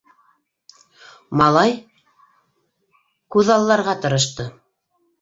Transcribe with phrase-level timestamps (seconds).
[1.41, 1.77] Малай
[3.37, 4.53] күҙалларға тырышты.